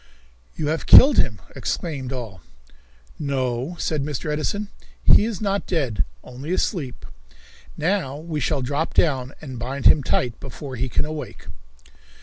[0.55, 2.41] "You have killed him!" exclaimed all.
[3.19, 4.31] "No," said Mr.
[4.31, 4.69] Edison,
[5.03, 7.05] "he is not dead, only asleep.
[7.77, 11.45] Now we shall drop down and bind him tight before he can awake."